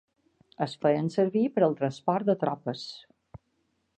Es 0.65 0.71
feien 0.85 1.09
servir 1.15 1.43
per 1.57 1.63
al 1.67 1.77
transport 1.83 2.31
de 2.31 2.37
tropes. 2.47 2.87